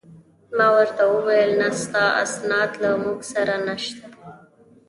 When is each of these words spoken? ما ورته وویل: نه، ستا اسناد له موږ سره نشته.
ما 0.57 0.67
ورته 0.77 1.03
وویل: 1.13 1.49
نه، 1.61 1.69
ستا 1.81 2.03
اسناد 2.23 2.71
له 2.81 2.91
موږ 3.03 3.19
سره 3.33 3.55
نشته. 3.67 4.05